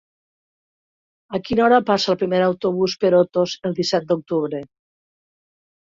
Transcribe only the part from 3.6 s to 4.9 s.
el disset d'octubre?